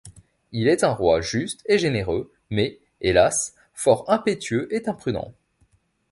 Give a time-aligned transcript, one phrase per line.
[0.51, 5.31] Il est un roi juste et généreux, mais, hélas, fort impétueux et imprudent.